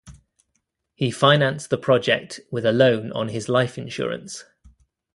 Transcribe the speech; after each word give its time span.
He 0.95 1.11
financed 1.11 1.69
the 1.69 1.77
project 1.77 2.39
with 2.49 2.65
a 2.65 2.71
loan 2.71 3.11
on 3.11 3.27
his 3.29 3.47
life 3.47 3.77
insurance. 3.77 4.43